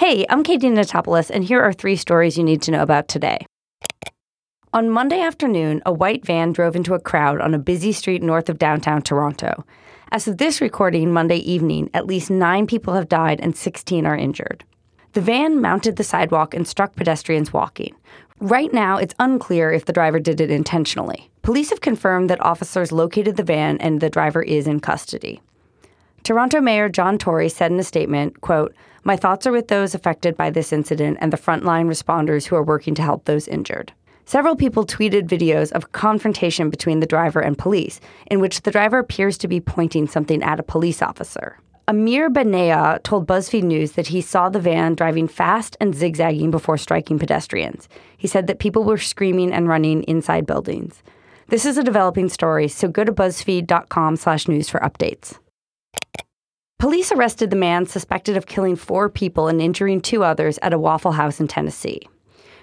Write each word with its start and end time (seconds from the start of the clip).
Hey, 0.00 0.24
I'm 0.30 0.42
Katie 0.42 0.70
Notopoulos, 0.70 1.28
and 1.28 1.44
here 1.44 1.60
are 1.60 1.74
three 1.74 1.94
stories 1.94 2.38
you 2.38 2.42
need 2.42 2.62
to 2.62 2.70
know 2.70 2.80
about 2.82 3.06
today. 3.06 3.44
On 4.72 4.88
Monday 4.88 5.20
afternoon, 5.20 5.82
a 5.84 5.92
white 5.92 6.24
van 6.24 6.52
drove 6.52 6.74
into 6.74 6.94
a 6.94 6.98
crowd 6.98 7.38
on 7.38 7.52
a 7.52 7.58
busy 7.58 7.92
street 7.92 8.22
north 8.22 8.48
of 8.48 8.58
downtown 8.58 9.02
Toronto. 9.02 9.62
As 10.10 10.26
of 10.26 10.38
this 10.38 10.62
recording 10.62 11.12
Monday 11.12 11.36
evening, 11.36 11.90
at 11.92 12.06
least 12.06 12.30
nine 12.30 12.66
people 12.66 12.94
have 12.94 13.10
died 13.10 13.40
and 13.40 13.54
16 13.54 14.06
are 14.06 14.16
injured. 14.16 14.64
The 15.12 15.20
van 15.20 15.60
mounted 15.60 15.96
the 15.96 16.02
sidewalk 16.02 16.54
and 16.54 16.66
struck 16.66 16.96
pedestrians 16.96 17.52
walking. 17.52 17.94
Right 18.38 18.72
now, 18.72 18.96
it's 18.96 19.14
unclear 19.18 19.70
if 19.70 19.84
the 19.84 19.92
driver 19.92 20.18
did 20.18 20.40
it 20.40 20.50
intentionally. 20.50 21.30
Police 21.42 21.68
have 21.68 21.82
confirmed 21.82 22.30
that 22.30 22.40
officers 22.40 22.90
located 22.90 23.36
the 23.36 23.42
van 23.42 23.76
and 23.82 24.00
the 24.00 24.08
driver 24.08 24.42
is 24.42 24.66
in 24.66 24.80
custody. 24.80 25.42
Toronto 26.22 26.60
Mayor 26.60 26.88
John 26.88 27.18
Tory 27.18 27.48
said 27.48 27.72
in 27.72 27.78
a 27.78 27.84
statement, 27.84 28.40
quote, 28.40 28.74
"My 29.04 29.16
thoughts 29.16 29.46
are 29.46 29.52
with 29.52 29.68
those 29.68 29.94
affected 29.94 30.36
by 30.36 30.50
this 30.50 30.72
incident 30.72 31.18
and 31.20 31.32
the 31.32 31.38
frontline 31.38 31.86
responders 31.86 32.46
who 32.46 32.56
are 32.56 32.62
working 32.62 32.94
to 32.96 33.02
help 33.02 33.24
those 33.24 33.48
injured." 33.48 33.92
Several 34.26 34.54
people 34.54 34.86
tweeted 34.86 35.26
videos 35.26 35.72
of 35.72 35.90
confrontation 35.90 36.70
between 36.70 37.00
the 37.00 37.06
driver 37.06 37.40
and 37.40 37.58
police, 37.58 38.00
in 38.30 38.38
which 38.38 38.62
the 38.62 38.70
driver 38.70 38.98
appears 38.98 39.36
to 39.38 39.48
be 39.48 39.60
pointing 39.60 40.06
something 40.06 40.40
at 40.42 40.60
a 40.60 40.62
police 40.62 41.02
officer. 41.02 41.56
Amir 41.88 42.30
Banea 42.30 43.02
told 43.02 43.26
BuzzFeed 43.26 43.64
News 43.64 43.92
that 43.92 44.06
he 44.08 44.20
saw 44.20 44.48
the 44.48 44.60
van 44.60 44.94
driving 44.94 45.26
fast 45.26 45.76
and 45.80 45.92
zigzagging 45.92 46.52
before 46.52 46.76
striking 46.76 47.18
pedestrians. 47.18 47.88
He 48.16 48.28
said 48.28 48.46
that 48.46 48.60
people 48.60 48.84
were 48.84 48.98
screaming 48.98 49.52
and 49.52 49.66
running 49.66 50.04
inside 50.04 50.46
buildings. 50.46 51.02
This 51.48 51.66
is 51.66 51.76
a 51.76 51.82
developing 51.82 52.28
story, 52.28 52.68
so 52.68 52.86
go 52.86 53.02
to 53.02 53.12
buzzfeed.com/news 53.12 54.68
for 54.68 54.78
updates. 54.78 55.38
Police 56.80 57.12
arrested 57.12 57.50
the 57.50 57.56
man 57.56 57.84
suspected 57.84 58.38
of 58.38 58.46
killing 58.46 58.74
four 58.74 59.10
people 59.10 59.48
and 59.48 59.60
injuring 59.60 60.00
two 60.00 60.24
others 60.24 60.58
at 60.62 60.72
a 60.72 60.78
Waffle 60.78 61.12
House 61.12 61.38
in 61.38 61.46
Tennessee. 61.46 62.00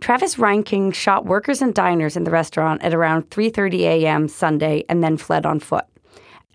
Travis 0.00 0.36
Reinking 0.36 0.94
shot 0.94 1.26
workers 1.26 1.60
and 1.60 1.74
diners 1.74 2.16
in 2.16 2.24
the 2.24 2.30
restaurant 2.30 2.82
at 2.82 2.94
around 2.94 3.28
3:30 3.28 3.80
a.m. 3.80 4.26
Sunday 4.26 4.82
and 4.88 5.04
then 5.04 5.18
fled 5.18 5.44
on 5.44 5.60
foot. 5.60 5.84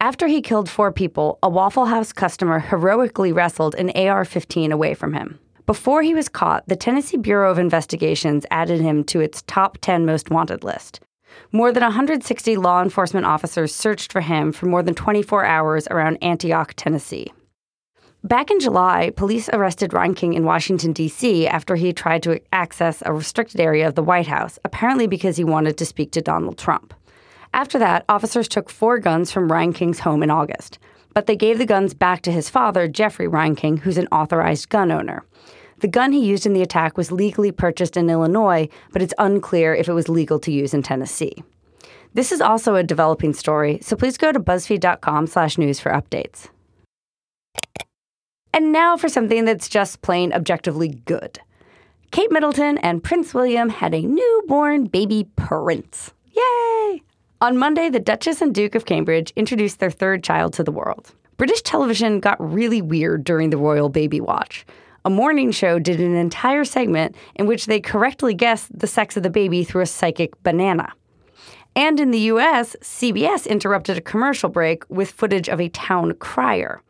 After 0.00 0.28
he 0.28 0.40
killed 0.40 0.70
four 0.70 0.92
people, 0.92 1.40
a 1.42 1.48
Waffle 1.48 1.86
House 1.86 2.12
customer 2.12 2.60
heroically 2.60 3.32
wrestled 3.32 3.74
an 3.74 3.90
AR-15 3.96 4.70
away 4.70 4.94
from 4.94 5.14
him. 5.14 5.40
Before 5.66 6.02
he 6.02 6.14
was 6.14 6.28
caught, 6.28 6.68
the 6.68 6.76
Tennessee 6.76 7.16
Bureau 7.16 7.50
of 7.50 7.58
Investigations 7.58 8.46
added 8.52 8.80
him 8.80 9.02
to 9.06 9.18
its 9.18 9.42
top 9.48 9.76
10 9.78 10.06
most 10.06 10.30
wanted 10.30 10.62
list. 10.62 11.00
More 11.50 11.72
than 11.72 11.82
160 11.82 12.56
law 12.56 12.80
enforcement 12.80 13.26
officers 13.26 13.74
searched 13.74 14.12
for 14.12 14.20
him 14.20 14.52
for 14.52 14.66
more 14.66 14.84
than 14.84 14.94
24 14.94 15.44
hours 15.44 15.88
around 15.88 16.18
Antioch, 16.22 16.74
Tennessee. 16.76 17.32
Back 18.22 18.50
in 18.50 18.60
July, 18.60 19.10
police 19.16 19.48
arrested 19.50 19.92
Reinking 19.92 20.34
in 20.34 20.44
Washington, 20.44 20.92
D.C. 20.92 21.46
after 21.46 21.74
he 21.74 21.94
tried 21.94 22.22
to 22.24 22.38
access 22.52 23.02
a 23.06 23.14
restricted 23.14 23.60
area 23.60 23.88
of 23.88 23.94
the 23.94 24.02
White 24.02 24.26
House, 24.26 24.58
apparently 24.62 25.06
because 25.06 25.38
he 25.38 25.44
wanted 25.44 25.78
to 25.78 25.86
speak 25.86 26.10
to 26.12 26.20
Donald 26.20 26.58
Trump. 26.58 26.92
After 27.54 27.78
that, 27.78 28.04
officers 28.10 28.46
took 28.46 28.68
four 28.68 28.98
guns 28.98 29.32
from 29.32 29.48
Reinking's 29.48 30.00
home 30.00 30.22
in 30.22 30.30
August, 30.30 30.78
but 31.14 31.24
they 31.26 31.34
gave 31.34 31.56
the 31.56 31.64
guns 31.64 31.94
back 31.94 32.20
to 32.22 32.30
his 32.30 32.50
father, 32.50 32.86
Jeffrey 32.86 33.26
Reinking, 33.26 33.78
who's 33.78 33.96
an 33.96 34.06
authorized 34.12 34.68
gun 34.68 34.92
owner. 34.92 35.24
The 35.78 35.88
gun 35.88 36.12
he 36.12 36.22
used 36.22 36.44
in 36.44 36.52
the 36.52 36.62
attack 36.62 36.98
was 36.98 37.10
legally 37.10 37.52
purchased 37.52 37.96
in 37.96 38.10
Illinois, 38.10 38.68
but 38.92 39.00
it's 39.00 39.14
unclear 39.16 39.74
if 39.74 39.88
it 39.88 39.94
was 39.94 40.10
legal 40.10 40.38
to 40.40 40.52
use 40.52 40.74
in 40.74 40.82
Tennessee. 40.82 41.42
This 42.12 42.32
is 42.32 42.42
also 42.42 42.74
a 42.74 42.82
developing 42.82 43.32
story, 43.32 43.78
so 43.80 43.96
please 43.96 44.18
go 44.18 44.30
to 44.30 44.38
buzzfeed.com/news 44.38 45.80
for 45.80 45.90
updates. 45.90 46.48
And 48.52 48.72
now 48.72 48.96
for 48.96 49.08
something 49.08 49.44
that's 49.44 49.68
just 49.68 50.02
plain 50.02 50.32
objectively 50.32 50.88
good. 50.88 51.38
Kate 52.10 52.32
Middleton 52.32 52.78
and 52.78 53.02
Prince 53.02 53.32
William 53.32 53.68
had 53.68 53.94
a 53.94 54.02
newborn 54.02 54.86
baby 54.86 55.28
prince. 55.36 56.12
Yay! 56.32 57.02
On 57.40 57.56
Monday, 57.56 57.88
the 57.88 58.00
Duchess 58.00 58.42
and 58.42 58.52
Duke 58.54 58.74
of 58.74 58.84
Cambridge 58.84 59.32
introduced 59.36 59.78
their 59.78 59.90
third 59.90 60.24
child 60.24 60.52
to 60.54 60.64
the 60.64 60.72
world. 60.72 61.14
British 61.36 61.62
television 61.62 62.18
got 62.18 62.36
really 62.38 62.82
weird 62.82 63.24
during 63.24 63.50
the 63.50 63.56
royal 63.56 63.88
baby 63.88 64.20
watch. 64.20 64.66
A 65.04 65.10
morning 65.10 65.52
show 65.52 65.78
did 65.78 66.00
an 66.00 66.14
entire 66.14 66.64
segment 66.64 67.14
in 67.36 67.46
which 67.46 67.66
they 67.66 67.80
correctly 67.80 68.34
guessed 68.34 68.76
the 68.76 68.86
sex 68.86 69.16
of 69.16 69.22
the 69.22 69.30
baby 69.30 69.64
through 69.64 69.82
a 69.82 69.86
psychic 69.86 70.42
banana. 70.42 70.92
And 71.76 72.00
in 72.00 72.10
the 72.10 72.18
US, 72.32 72.76
CBS 72.82 73.48
interrupted 73.48 73.96
a 73.96 74.02
commercial 74.02 74.50
break 74.50 74.84
with 74.90 75.10
footage 75.10 75.48
of 75.48 75.60
a 75.60 75.68
town 75.68 76.14
crier. 76.14 76.82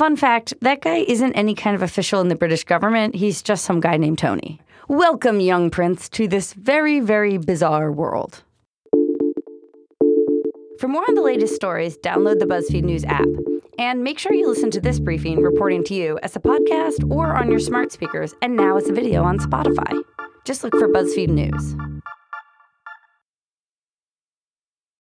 Fun 0.00 0.16
fact 0.16 0.54
that 0.62 0.80
guy 0.80 1.04
isn't 1.06 1.34
any 1.34 1.54
kind 1.54 1.76
of 1.76 1.82
official 1.82 2.22
in 2.22 2.28
the 2.28 2.34
British 2.34 2.64
government, 2.64 3.14
he's 3.14 3.42
just 3.42 3.66
some 3.66 3.80
guy 3.80 3.98
named 3.98 4.16
Tony. 4.16 4.58
Welcome, 4.88 5.40
young 5.40 5.68
prince, 5.68 6.08
to 6.08 6.26
this 6.26 6.54
very, 6.54 7.00
very 7.00 7.36
bizarre 7.36 7.92
world. 7.92 8.42
For 10.78 10.88
more 10.88 11.04
on 11.06 11.16
the 11.16 11.20
latest 11.20 11.54
stories, 11.54 11.98
download 11.98 12.38
the 12.38 12.46
BuzzFeed 12.46 12.82
News 12.82 13.04
app. 13.04 13.26
And 13.78 14.02
make 14.02 14.18
sure 14.18 14.32
you 14.32 14.48
listen 14.48 14.70
to 14.70 14.80
this 14.80 14.98
briefing 14.98 15.42
reporting 15.42 15.84
to 15.84 15.94
you 15.94 16.18
as 16.22 16.34
a 16.34 16.40
podcast 16.40 17.10
or 17.10 17.36
on 17.36 17.50
your 17.50 17.60
smart 17.60 17.92
speakers, 17.92 18.34
and 18.40 18.56
now 18.56 18.78
as 18.78 18.88
a 18.88 18.94
video 18.94 19.22
on 19.22 19.38
Spotify. 19.38 20.02
Just 20.46 20.64
look 20.64 20.74
for 20.78 20.88
BuzzFeed 20.88 21.28
News. 21.28 21.89